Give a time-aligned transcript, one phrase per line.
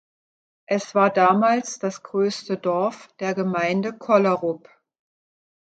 [0.65, 4.67] Es war damals das größte Dorf der Gemeinde Kollerup.